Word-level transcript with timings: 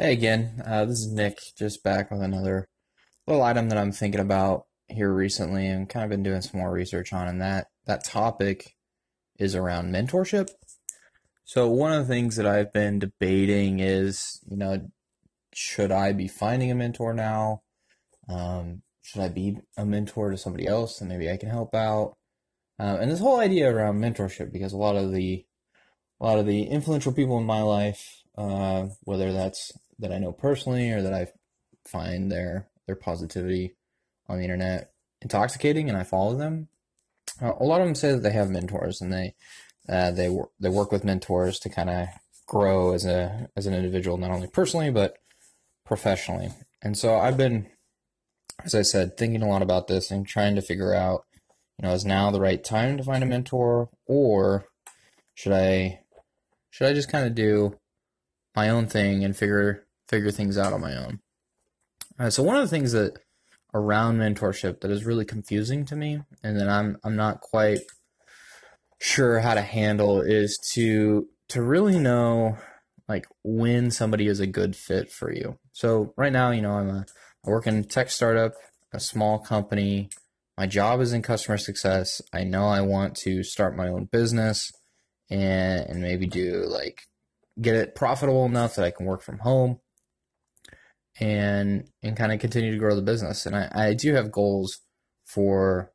Hey 0.00 0.14
again, 0.14 0.62
uh, 0.64 0.86
this 0.86 1.00
is 1.00 1.12
Nick, 1.12 1.38
just 1.58 1.84
back 1.84 2.10
with 2.10 2.22
another 2.22 2.70
little 3.26 3.42
item 3.42 3.68
that 3.68 3.76
I'm 3.76 3.92
thinking 3.92 4.22
about 4.22 4.64
here 4.88 5.12
recently 5.12 5.66
and 5.66 5.90
kind 5.90 6.04
of 6.04 6.08
been 6.08 6.22
doing 6.22 6.40
some 6.40 6.58
more 6.58 6.72
research 6.72 7.12
on, 7.12 7.28
and 7.28 7.42
that 7.42 7.66
that 7.84 8.02
topic 8.02 8.76
is 9.38 9.54
around 9.54 9.92
mentorship. 9.92 10.48
So 11.44 11.68
one 11.68 11.92
of 11.92 12.08
the 12.08 12.14
things 12.14 12.36
that 12.36 12.46
I've 12.46 12.72
been 12.72 12.98
debating 12.98 13.80
is, 13.80 14.40
you 14.50 14.56
know, 14.56 14.88
should 15.52 15.92
I 15.92 16.12
be 16.12 16.28
finding 16.28 16.70
a 16.70 16.74
mentor 16.74 17.12
now? 17.12 17.60
Um, 18.26 18.80
should 19.02 19.20
I 19.20 19.28
be 19.28 19.58
a 19.76 19.84
mentor 19.84 20.30
to 20.30 20.38
somebody 20.38 20.66
else 20.66 21.02
and 21.02 21.10
maybe 21.10 21.30
I 21.30 21.36
can 21.36 21.50
help 21.50 21.74
out? 21.74 22.16
Uh, 22.78 22.96
and 23.02 23.10
this 23.10 23.20
whole 23.20 23.38
idea 23.38 23.70
around 23.70 24.00
mentorship, 24.00 24.50
because 24.50 24.72
a 24.72 24.78
lot 24.78 24.96
of 24.96 25.12
the 25.12 25.44
a 26.18 26.24
lot 26.24 26.38
of 26.38 26.46
the 26.46 26.62
influential 26.62 27.12
people 27.12 27.36
in 27.36 27.44
my 27.44 27.60
life, 27.60 28.22
uh, 28.38 28.86
whether 29.02 29.30
that's 29.34 29.72
that 30.00 30.12
I 30.12 30.18
know 30.18 30.32
personally 30.32 30.90
or 30.90 31.02
that 31.02 31.14
I 31.14 31.28
find 31.86 32.30
their 32.30 32.68
their 32.86 32.96
positivity 32.96 33.76
on 34.28 34.38
the 34.38 34.44
internet 34.44 34.92
intoxicating, 35.22 35.88
and 35.88 35.98
I 35.98 36.02
follow 36.02 36.36
them. 36.36 36.68
Uh, 37.40 37.52
a 37.58 37.64
lot 37.64 37.80
of 37.80 37.86
them 37.86 37.94
say 37.94 38.12
that 38.12 38.22
they 38.22 38.32
have 38.32 38.50
mentors 38.50 39.00
and 39.00 39.12
they 39.12 39.34
uh, 39.88 40.10
they 40.10 40.28
work 40.28 40.50
they 40.58 40.68
work 40.68 40.92
with 40.92 41.04
mentors 41.04 41.58
to 41.60 41.68
kind 41.68 41.90
of 41.90 42.08
grow 42.46 42.92
as 42.92 43.04
a 43.04 43.48
as 43.56 43.66
an 43.66 43.74
individual, 43.74 44.16
not 44.16 44.30
only 44.30 44.48
personally 44.48 44.90
but 44.90 45.16
professionally. 45.84 46.50
And 46.82 46.96
so 46.96 47.16
I've 47.16 47.36
been, 47.36 47.66
as 48.64 48.74
I 48.74 48.82
said, 48.82 49.16
thinking 49.16 49.42
a 49.42 49.48
lot 49.48 49.62
about 49.62 49.86
this 49.86 50.10
and 50.10 50.26
trying 50.26 50.54
to 50.54 50.62
figure 50.62 50.94
out, 50.94 51.24
you 51.78 51.86
know, 51.86 51.94
is 51.94 52.04
now 52.04 52.30
the 52.30 52.40
right 52.40 52.62
time 52.62 52.96
to 52.96 53.04
find 53.04 53.22
a 53.22 53.26
mentor, 53.26 53.90
or 54.06 54.66
should 55.34 55.52
I 55.52 56.00
should 56.70 56.86
I 56.86 56.92
just 56.92 57.10
kind 57.10 57.26
of 57.26 57.34
do 57.34 57.78
my 58.54 58.68
own 58.68 58.86
thing 58.86 59.24
and 59.24 59.36
figure 59.36 59.86
figure 60.10 60.30
things 60.30 60.58
out 60.58 60.72
on 60.72 60.80
my 60.80 60.96
own? 60.96 61.20
Uh, 62.18 62.28
so 62.28 62.42
one 62.42 62.56
of 62.56 62.62
the 62.62 62.68
things 62.68 62.92
that 62.92 63.18
around 63.72 64.18
mentorship 64.18 64.80
that 64.80 64.90
is 64.90 65.04
really 65.04 65.24
confusing 65.24 65.84
to 65.86 65.96
me, 65.96 66.20
and 66.42 66.58
that 66.58 66.68
I'm 66.68 66.98
I'm 67.04 67.16
not 67.16 67.40
quite 67.40 67.80
sure 69.00 69.40
how 69.40 69.54
to 69.54 69.62
handle 69.62 70.20
is 70.20 70.58
to 70.74 71.28
to 71.48 71.62
really 71.62 71.98
know 71.98 72.58
like 73.08 73.26
when 73.42 73.90
somebody 73.90 74.26
is 74.26 74.40
a 74.40 74.46
good 74.46 74.76
fit 74.76 75.10
for 75.10 75.32
you. 75.32 75.58
So 75.72 76.12
right 76.16 76.32
now, 76.32 76.50
you 76.50 76.62
know, 76.62 76.72
I'm 76.72 76.90
a 76.90 77.06
I 77.46 77.50
work 77.50 77.66
in 77.66 77.76
a 77.76 77.82
tech 77.82 78.10
startup, 78.10 78.52
a 78.92 79.00
small 79.00 79.38
company. 79.38 80.10
My 80.58 80.66
job 80.66 81.00
is 81.00 81.14
in 81.14 81.22
customer 81.22 81.56
success. 81.56 82.20
I 82.34 82.44
know 82.44 82.66
I 82.66 82.82
want 82.82 83.16
to 83.18 83.42
start 83.42 83.76
my 83.76 83.88
own 83.88 84.04
business 84.04 84.72
and 85.30 85.80
and 85.88 86.02
maybe 86.02 86.26
do 86.26 86.64
like 86.66 87.02
get 87.60 87.76
it 87.76 87.94
profitable 87.94 88.44
enough 88.44 88.74
that 88.74 88.84
I 88.84 88.90
can 88.90 89.06
work 89.06 89.22
from 89.22 89.38
home 89.38 89.80
and 91.18 91.88
and 92.02 92.16
kind 92.16 92.32
of 92.32 92.40
continue 92.40 92.72
to 92.72 92.78
grow 92.78 92.94
the 92.94 93.02
business. 93.02 93.46
And 93.46 93.56
I, 93.56 93.70
I 93.72 93.94
do 93.94 94.14
have 94.14 94.30
goals 94.30 94.80
for 95.24 95.90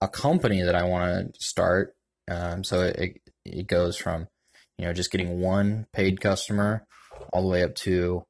a 0.00 0.08
company 0.08 0.62
that 0.62 0.74
I 0.74 0.84
want 0.84 1.34
to 1.34 1.42
start. 1.42 1.94
Um, 2.30 2.64
so 2.64 2.82
it 2.82 3.20
it 3.44 3.66
goes 3.66 3.96
from 3.96 4.28
you 4.78 4.84
know 4.84 4.92
just 4.92 5.10
getting 5.10 5.40
one 5.40 5.86
paid 5.92 6.20
customer 6.20 6.86
all 7.32 7.42
the 7.42 7.48
way 7.48 7.62
up 7.62 7.74
to 7.76 8.24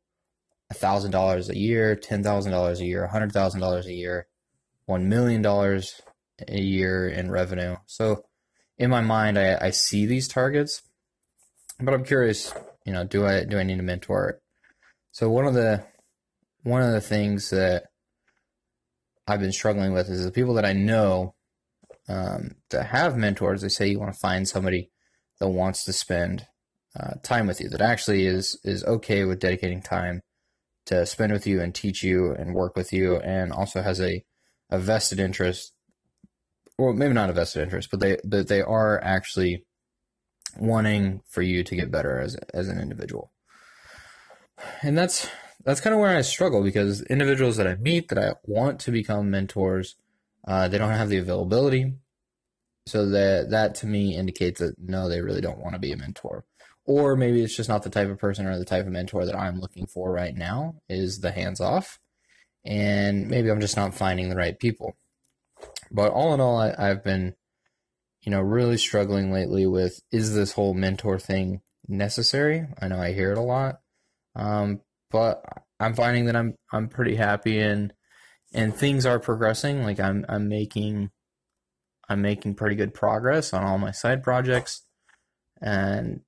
thousand 0.72 1.10
dollars 1.10 1.48
a 1.48 1.56
year, 1.56 1.94
ten 1.94 2.22
thousand 2.22 2.52
dollars 2.52 2.80
a 2.80 2.84
year, 2.86 3.06
hundred 3.06 3.32
thousand 3.32 3.60
dollars 3.60 3.86
a 3.86 3.92
year, 3.92 4.26
one 4.86 5.08
million 5.08 5.42
dollars 5.42 6.00
a 6.48 6.60
year 6.60 7.08
in 7.08 7.30
revenue. 7.30 7.76
So 7.86 8.24
in 8.78 8.90
my 8.90 9.00
mind, 9.00 9.38
I, 9.38 9.58
I 9.60 9.70
see 9.70 10.06
these 10.06 10.28
targets, 10.28 10.82
but 11.78 11.94
I'm 11.94 12.04
curious, 12.04 12.52
you 12.84 12.92
know, 12.92 13.04
do 13.04 13.26
I 13.26 13.44
do 13.44 13.58
I 13.58 13.62
need 13.62 13.78
a 13.78 13.82
mentor? 13.82 14.40
So 15.12 15.28
one 15.28 15.46
of 15.46 15.54
the 15.54 15.84
one 16.62 16.82
of 16.82 16.92
the 16.92 17.00
things 17.00 17.50
that 17.50 17.84
I've 19.26 19.40
been 19.40 19.52
struggling 19.52 19.92
with 19.92 20.08
is 20.08 20.24
the 20.24 20.32
people 20.32 20.54
that 20.54 20.64
I 20.64 20.72
know 20.72 21.34
um, 22.08 22.56
that 22.70 22.86
have 22.86 23.16
mentors. 23.16 23.62
They 23.62 23.68
say 23.68 23.88
you 23.88 24.00
want 24.00 24.12
to 24.12 24.18
find 24.20 24.48
somebody 24.48 24.90
that 25.38 25.48
wants 25.48 25.84
to 25.84 25.92
spend 25.92 26.46
uh, 26.98 27.14
time 27.22 27.46
with 27.46 27.60
you, 27.60 27.68
that 27.70 27.80
actually 27.80 28.26
is 28.26 28.58
is 28.64 28.84
okay 28.84 29.24
with 29.24 29.40
dedicating 29.40 29.80
time 29.82 30.20
to 30.86 31.06
spend 31.06 31.32
with 31.32 31.46
you 31.46 31.60
and 31.60 31.74
teach 31.74 32.02
you 32.02 32.32
and 32.32 32.54
work 32.54 32.76
with 32.76 32.92
you, 32.92 33.16
and 33.16 33.52
also 33.52 33.82
has 33.82 34.00
a 34.00 34.24
a 34.70 34.78
vested 34.78 35.20
interest, 35.20 35.72
or 36.76 36.92
maybe 36.92 37.14
not 37.14 37.30
a 37.30 37.32
vested 37.32 37.62
interest, 37.62 37.88
but 37.90 38.00
they 38.00 38.18
but 38.24 38.48
they 38.48 38.60
are 38.60 39.02
actually 39.02 39.64
wanting 40.58 41.22
for 41.28 41.40
you 41.40 41.64
to 41.64 41.76
get 41.76 41.90
better 41.90 42.20
as 42.20 42.36
as 42.52 42.68
an 42.68 42.78
individual. 42.78 43.32
And 44.82 44.98
that's 44.98 45.28
that's 45.64 45.80
kind 45.80 45.94
of 45.94 46.00
where 46.00 46.16
I 46.16 46.22
struggle 46.22 46.62
because 46.62 47.02
individuals 47.02 47.56
that 47.56 47.66
I 47.66 47.76
meet 47.76 48.08
that 48.08 48.18
I 48.18 48.34
want 48.44 48.80
to 48.80 48.90
become 48.90 49.30
mentors, 49.30 49.96
uh, 50.46 50.68
they 50.68 50.78
don't 50.78 50.90
have 50.90 51.08
the 51.08 51.18
availability. 51.18 51.94
So 52.86 53.08
that 53.10 53.50
that 53.50 53.76
to 53.76 53.86
me 53.86 54.16
indicates 54.16 54.58
that 54.60 54.74
no, 54.78 55.08
they 55.08 55.20
really 55.20 55.40
don't 55.40 55.60
want 55.60 55.74
to 55.74 55.78
be 55.78 55.92
a 55.92 55.96
mentor. 55.96 56.44
Or 56.84 57.14
maybe 57.14 57.42
it's 57.42 57.56
just 57.56 57.68
not 57.68 57.84
the 57.84 57.90
type 57.90 58.08
of 58.08 58.18
person 58.18 58.46
or 58.46 58.58
the 58.58 58.64
type 58.64 58.86
of 58.86 58.92
mentor 58.92 59.24
that 59.24 59.38
I'm 59.38 59.60
looking 59.60 59.86
for 59.86 60.10
right 60.10 60.34
now 60.34 60.74
is 60.88 61.20
the 61.20 61.30
hands 61.30 61.60
off. 61.60 62.00
And 62.64 63.28
maybe 63.28 63.50
I'm 63.50 63.60
just 63.60 63.76
not 63.76 63.94
finding 63.94 64.28
the 64.28 64.36
right 64.36 64.58
people. 64.58 64.96
But 65.92 66.12
all 66.12 66.34
in 66.34 66.40
all, 66.40 66.58
I, 66.58 66.74
I've 66.76 67.04
been, 67.04 67.34
you 68.22 68.30
know, 68.30 68.40
really 68.40 68.78
struggling 68.78 69.30
lately 69.30 69.66
with 69.66 70.00
is 70.10 70.34
this 70.34 70.52
whole 70.52 70.74
mentor 70.74 71.20
thing 71.20 71.60
necessary? 71.86 72.66
I 72.80 72.88
know 72.88 72.98
I 72.98 73.12
hear 73.12 73.30
it 73.30 73.38
a 73.38 73.42
lot. 73.42 73.80
Um, 74.34 74.80
but 75.12 75.44
I'm 75.78 75.94
finding 75.94 76.24
that 76.26 76.36
I'm 76.36 76.54
I'm 76.72 76.88
pretty 76.88 77.16
happy 77.16 77.60
and 77.60 77.92
and 78.54 78.74
things 78.74 79.06
are 79.06 79.18
progressing. 79.18 79.82
Like 79.82 80.00
I'm 80.00 80.24
I'm 80.28 80.48
making 80.48 81.10
I'm 82.08 82.22
making 82.22 82.54
pretty 82.54 82.76
good 82.76 82.94
progress 82.94 83.52
on 83.52 83.64
all 83.64 83.78
my 83.78 83.90
side 83.92 84.22
projects. 84.22 84.82
And 85.60 86.20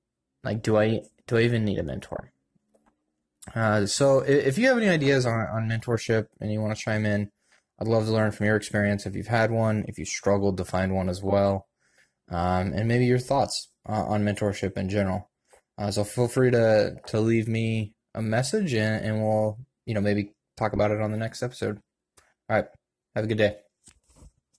like 0.43 0.61
do 0.61 0.77
I 0.77 1.01
do 1.27 1.37
I 1.37 1.41
even 1.41 1.65
need 1.65 1.79
a 1.79 1.83
mentor? 1.83 2.31
Uh, 3.53 3.85
so 3.85 4.19
if 4.19 4.57
you 4.57 4.67
have 4.67 4.77
any 4.77 4.89
ideas 4.89 5.25
on, 5.25 5.33
on 5.33 5.69
mentorship 5.69 6.27
and 6.41 6.51
you 6.51 6.59
want 6.59 6.75
to 6.75 6.83
chime 6.83 7.05
in, 7.05 7.29
I'd 7.79 7.87
love 7.87 8.05
to 8.05 8.11
learn 8.11 8.31
from 8.31 8.47
your 8.47 8.55
experience 8.55 9.05
if 9.05 9.15
you've 9.15 9.27
had 9.27 9.51
one, 9.51 9.85
if 9.87 9.99
you 9.99 10.05
struggled 10.05 10.57
to 10.57 10.65
find 10.65 10.95
one 10.95 11.09
as 11.09 11.21
well, 11.21 11.67
um, 12.29 12.73
and 12.73 12.87
maybe 12.87 13.05
your 13.05 13.19
thoughts 13.19 13.69
uh, 13.87 14.03
on 14.05 14.23
mentorship 14.23 14.77
in 14.77 14.89
general. 14.89 15.29
Uh, 15.77 15.91
so 15.91 16.03
feel 16.03 16.27
free 16.27 16.51
to 16.51 16.95
to 17.07 17.19
leave 17.19 17.47
me 17.47 17.94
a 18.15 18.21
message 18.21 18.73
and, 18.73 19.05
and 19.05 19.21
we'll, 19.21 19.59
you 19.85 19.93
know, 19.93 20.01
maybe 20.01 20.33
talk 20.57 20.73
about 20.73 20.91
it 20.91 21.01
on 21.01 21.11
the 21.11 21.17
next 21.17 21.43
episode. 21.43 21.79
All 22.49 22.57
right. 22.57 22.67
Have 23.15 23.25
a 23.25 23.27
good 23.27 23.37
day. 23.37 23.64